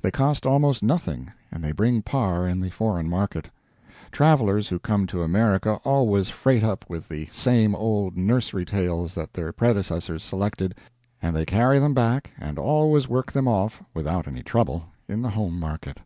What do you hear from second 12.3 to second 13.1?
and always